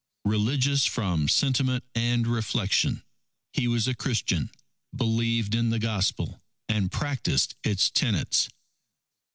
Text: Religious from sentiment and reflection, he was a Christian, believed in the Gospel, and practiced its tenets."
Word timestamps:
Religious 0.25 0.83
from 0.87 1.29
sentiment 1.29 1.83
and 1.93 2.25
reflection, 2.25 3.03
he 3.53 3.67
was 3.67 3.87
a 3.87 3.93
Christian, 3.93 4.49
believed 4.95 5.53
in 5.53 5.69
the 5.69 5.77
Gospel, 5.77 6.41
and 6.67 6.91
practiced 6.91 7.53
its 7.63 7.91
tenets." 7.91 8.49